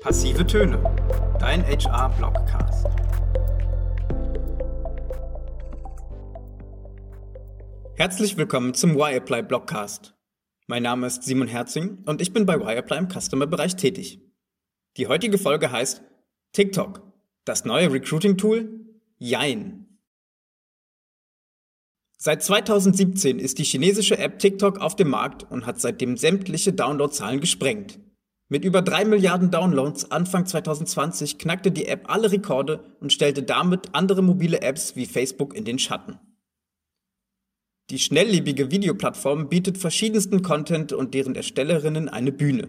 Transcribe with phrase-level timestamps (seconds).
[0.00, 0.82] Passive Töne,
[1.38, 2.86] dein HR-Blogcast.
[7.96, 10.14] Herzlich willkommen zum Wireapply Blogcast.
[10.66, 14.22] Mein Name ist Simon Herzing und ich bin bei Wireapply im Customer-Bereich tätig.
[14.96, 16.00] Die heutige Folge heißt
[16.52, 17.02] TikTok,
[17.44, 18.80] das neue Recruiting-Tool?
[19.18, 19.98] Jein.
[22.16, 27.42] Seit 2017 ist die chinesische App TikTok auf dem Markt und hat seitdem sämtliche Downloadzahlen
[27.42, 27.98] gesprengt.
[28.52, 33.90] Mit über 3 Milliarden Downloads Anfang 2020 knackte die App alle Rekorde und stellte damit
[33.92, 36.18] andere mobile Apps wie Facebook in den Schatten.
[37.90, 42.68] Die schnelllebige Videoplattform bietet verschiedensten Content und deren Erstellerinnen eine Bühne.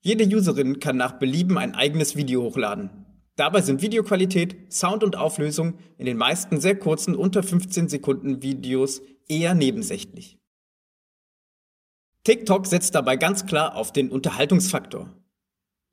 [0.00, 2.90] Jede Userin kann nach Belieben ein eigenes Video hochladen.
[3.34, 9.02] Dabei sind Videoqualität, Sound und Auflösung in den meisten sehr kurzen unter 15 Sekunden Videos
[9.26, 10.38] eher nebensächlich.
[12.28, 15.16] TikTok setzt dabei ganz klar auf den Unterhaltungsfaktor.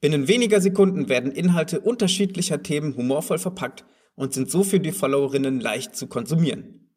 [0.02, 5.62] Binnen weniger Sekunden werden Inhalte unterschiedlicher Themen humorvoll verpackt und sind so für die Followerinnen
[5.62, 6.94] leicht zu konsumieren.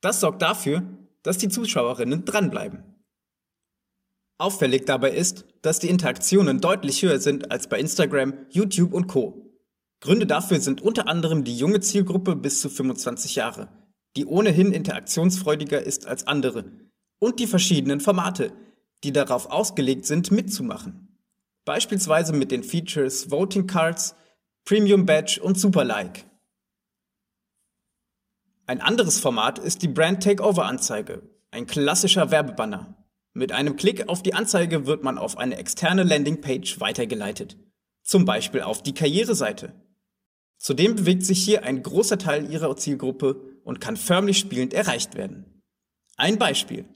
[0.00, 0.84] Das sorgt dafür,
[1.22, 2.82] dass die Zuschauerinnen dranbleiben.
[4.38, 9.54] Auffällig dabei ist, dass die Interaktionen deutlich höher sind als bei Instagram, YouTube und Co.
[10.00, 13.68] Gründe dafür sind unter anderem die junge Zielgruppe bis zu 25 Jahre,
[14.16, 16.64] die ohnehin interaktionsfreudiger ist als andere,
[17.18, 18.52] und die verschiedenen Formate,
[19.04, 21.18] die darauf ausgelegt sind, mitzumachen.
[21.64, 24.14] Beispielsweise mit den Features Voting Cards,
[24.64, 26.26] Premium Badge und Super Like.
[28.66, 32.96] Ein anderes Format ist die Brand Takeover Anzeige, ein klassischer Werbebanner.
[33.32, 37.56] Mit einem Klick auf die Anzeige wird man auf eine externe Landingpage weitergeleitet,
[38.02, 39.74] zum Beispiel auf die Karriereseite.
[40.58, 45.62] Zudem bewegt sich hier ein großer Teil ihrer Zielgruppe und kann förmlich spielend erreicht werden.
[46.16, 46.86] Ein Beispiel.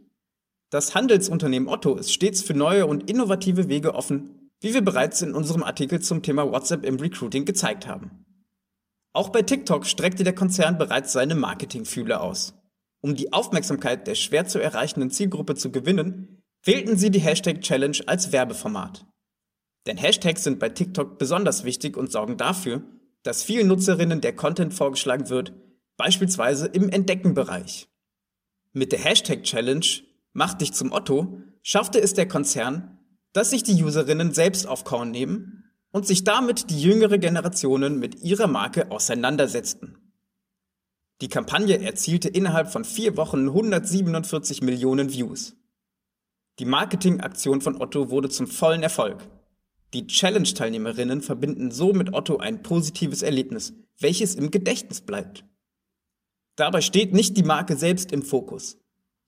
[0.70, 5.34] Das Handelsunternehmen Otto ist stets für neue und innovative Wege offen, wie wir bereits in
[5.34, 8.24] unserem Artikel zum Thema WhatsApp im Recruiting gezeigt haben.
[9.12, 12.54] Auch bei TikTok streckte der Konzern bereits seine Marketingfühle aus.
[13.00, 17.98] Um die Aufmerksamkeit der schwer zu erreichenden Zielgruppe zu gewinnen, wählten sie die Hashtag Challenge
[18.06, 19.06] als Werbeformat.
[19.87, 22.82] Denn Hashtags sind bei TikTok besonders wichtig und sorgen dafür,
[23.22, 25.52] dass vielen Nutzerinnen der Content vorgeschlagen wird,
[25.97, 27.88] beispielsweise im Entdeckenbereich.
[28.72, 29.87] Mit der Hashtag Challenge
[30.32, 32.98] Mach dich zum Otto schaffte es der Konzern,
[33.32, 38.22] dass sich die Userinnen selbst auf Korn nehmen und sich damit die jüngere Generationen mit
[38.22, 39.96] ihrer Marke auseinandersetzten.
[41.20, 45.54] Die Kampagne erzielte innerhalb von vier Wochen 147 Millionen Views.
[46.58, 49.19] Die Marketingaktion von Otto wurde zum vollen Erfolg.
[49.92, 55.44] Die Challenge-Teilnehmerinnen verbinden so mit Otto ein positives Erlebnis, welches im Gedächtnis bleibt.
[56.56, 58.79] Dabei steht nicht die Marke selbst im Fokus.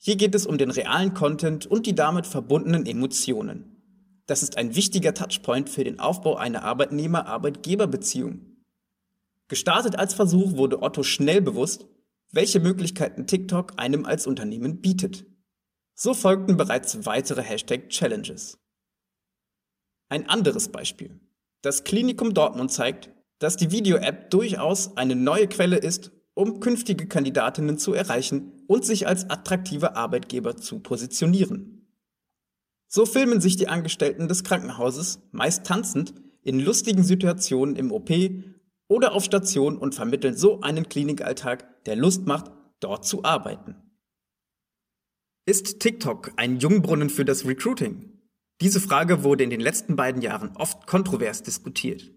[0.04, 4.20] Hier geht es um den realen Content und die damit verbundenen Emotionen.
[4.26, 8.64] Das ist ein wichtiger Touchpoint für den Aufbau einer Arbeitnehmer-Arbeitgeber-Beziehung.
[9.46, 11.86] Gestartet als Versuch wurde Otto schnell bewusst,
[12.32, 15.24] welche Möglichkeiten TikTok einem als Unternehmen bietet.
[15.94, 18.58] So folgten bereits weitere Hashtag Challenges.
[20.08, 21.20] Ein anderes Beispiel.
[21.60, 27.78] Das Klinikum Dortmund zeigt, dass die Video-App durchaus eine neue Quelle ist, um künftige Kandidatinnen
[27.78, 31.86] zu erreichen und sich als attraktive Arbeitgeber zu positionieren.
[32.88, 38.10] So filmen sich die Angestellten des Krankenhauses, meist tanzend, in lustigen Situationen im OP
[38.88, 42.50] oder auf Station und vermitteln so einen Klinikalltag, der Lust macht,
[42.80, 43.76] dort zu arbeiten.
[45.46, 48.20] Ist TikTok ein Jungbrunnen für das Recruiting?
[48.60, 52.12] Diese Frage wurde in den letzten beiden Jahren oft kontrovers diskutiert.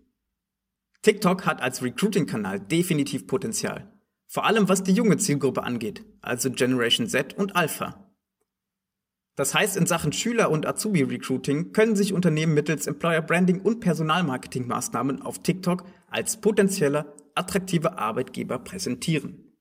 [1.01, 3.94] TikTok hat als Recruiting-Kanal definitiv Potenzial,
[4.27, 8.05] vor allem was die junge Zielgruppe angeht, also Generation Z und Alpha.
[9.35, 15.21] Das heißt, in Sachen Schüler- und Azubi-Recruiting können sich Unternehmen mittels Employer Branding und Personalmarketing-Maßnahmen
[15.21, 19.57] auf TikTok als potenzieller, attraktiver Arbeitgeber präsentieren.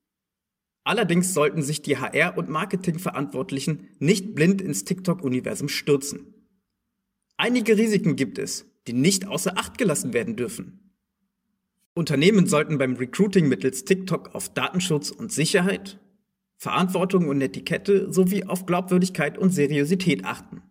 [0.84, 6.34] Allerdings sollten sich die HR- und Marketingverantwortlichen nicht blind ins TikTok-Universum stürzen.
[7.36, 10.83] Einige Risiken gibt es, die nicht außer Acht gelassen werden dürfen.
[11.94, 16.00] Unternehmen sollten beim Recruiting mittels TikTok auf Datenschutz und Sicherheit,
[16.56, 20.62] Verantwortung und Etikette sowie auf Glaubwürdigkeit und Seriosität achten.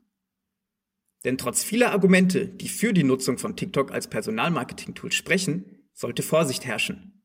[1.24, 6.66] Denn trotz vieler Argumente, die für die Nutzung von TikTok als Personalmarketing-Tool sprechen, sollte Vorsicht
[6.66, 7.22] herrschen.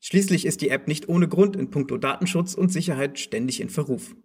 [0.00, 4.16] Schließlich ist die App nicht ohne Grund in puncto Datenschutz und Sicherheit ständig in Verruf.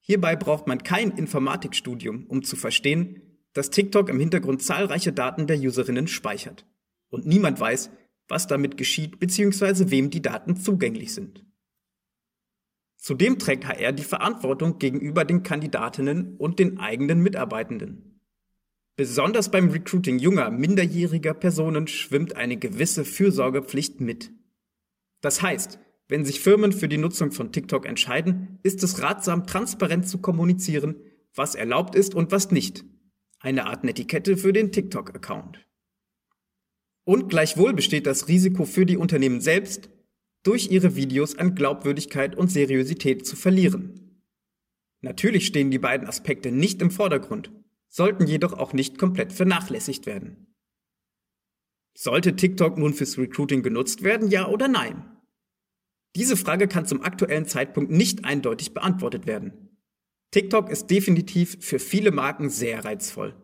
[0.00, 3.22] Hierbei braucht man kein Informatikstudium, um zu verstehen,
[3.54, 6.66] dass TikTok im Hintergrund zahlreiche Daten der Userinnen speichert.
[7.14, 7.90] Und niemand weiß,
[8.26, 9.92] was damit geschieht bzw.
[9.92, 11.46] wem die Daten zugänglich sind.
[12.96, 18.20] Zudem trägt HR die Verantwortung gegenüber den Kandidatinnen und den eigenen Mitarbeitenden.
[18.96, 24.32] Besonders beim Recruiting junger, minderjähriger Personen schwimmt eine gewisse Fürsorgepflicht mit.
[25.20, 25.78] Das heißt,
[26.08, 30.96] wenn sich Firmen für die Nutzung von TikTok entscheiden, ist es ratsam, transparent zu kommunizieren,
[31.32, 32.84] was erlaubt ist und was nicht.
[33.38, 35.64] Eine Art Netiquette für den TikTok-Account.
[37.04, 39.90] Und gleichwohl besteht das Risiko für die Unternehmen selbst,
[40.42, 44.22] durch ihre Videos an Glaubwürdigkeit und Seriosität zu verlieren.
[45.00, 47.50] Natürlich stehen die beiden Aspekte nicht im Vordergrund,
[47.88, 50.54] sollten jedoch auch nicht komplett vernachlässigt werden.
[51.96, 55.04] Sollte TikTok nun fürs Recruiting genutzt werden, ja oder nein?
[56.16, 59.78] Diese Frage kann zum aktuellen Zeitpunkt nicht eindeutig beantwortet werden.
[60.30, 63.34] TikTok ist definitiv für viele Marken sehr reizvoll.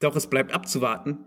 [0.00, 1.18] Doch es bleibt abzuwarten,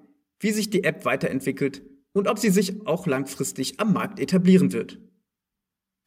[0.41, 1.83] wie sich die App weiterentwickelt
[2.13, 4.99] und ob sie sich auch langfristig am Markt etablieren wird.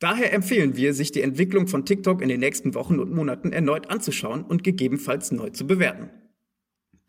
[0.01, 3.89] Daher empfehlen wir, sich die Entwicklung von TikTok in den nächsten Wochen und Monaten erneut
[3.89, 6.11] anzuschauen und gegebenenfalls neu zu bewerten.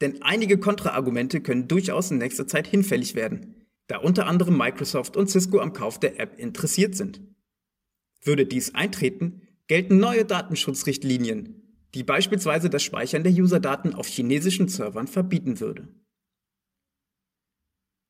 [0.01, 5.29] Denn einige Kontraargumente können durchaus in nächster Zeit hinfällig werden, da unter anderem Microsoft und
[5.29, 7.21] Cisco am Kauf der App interessiert sind.
[8.21, 15.07] Würde dies eintreten, gelten neue Datenschutzrichtlinien, die beispielsweise das Speichern der Userdaten auf chinesischen Servern
[15.07, 15.87] verbieten würde.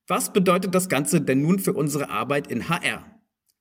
[0.07, 3.03] Was bedeutet das Ganze denn nun für unsere Arbeit in HR?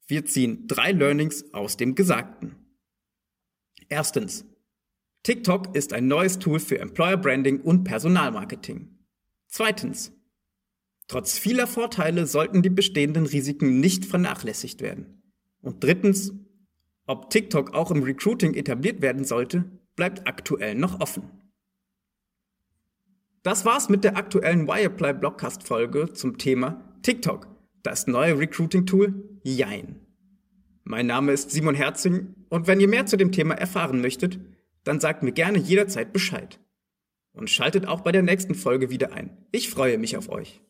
[0.07, 2.57] Wir ziehen drei Learnings aus dem Gesagten.
[3.89, 4.45] Erstens.
[5.23, 8.99] TikTok ist ein neues Tool für Employer Branding und Personalmarketing.
[9.49, 10.13] Zweitens.
[11.09, 15.23] Trotz vieler Vorteile sollten die bestehenden Risiken nicht vernachlässigt werden.
[15.63, 16.33] Und drittens,
[17.07, 19.65] ob TikTok auch im Recruiting etabliert werden sollte,
[19.97, 21.44] bleibt aktuell noch offen.
[23.45, 27.47] Das war's mit der aktuellen Wireplay Blogcast Folge zum Thema TikTok,
[27.83, 30.01] das neue Recruiting Tool Jein.
[30.83, 34.41] Mein Name ist Simon Herzing und wenn ihr mehr zu dem Thema erfahren möchtet,
[34.85, 36.59] dann sagt mir gerne jederzeit Bescheid.
[37.35, 39.37] Und schaltet auch bei der nächsten Folge wieder ein.
[39.53, 40.63] Ich freue mich auf euch.